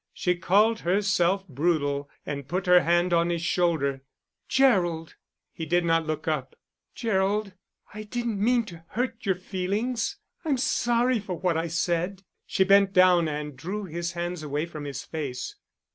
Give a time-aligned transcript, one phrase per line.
[0.15, 4.01] She called herself brutal, and put her hand on his shoulder.
[4.47, 5.13] "Gerald!"
[5.53, 6.55] He did not look up.
[6.95, 7.53] "Gerald,
[7.93, 10.17] I didn't mean to hurt your feelings.
[10.43, 14.85] I'm sorry for what I said." She bent down and drew his hands away from
[14.85, 15.55] his face.